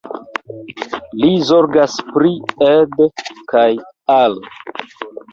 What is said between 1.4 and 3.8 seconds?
zorgas pri Ed kaj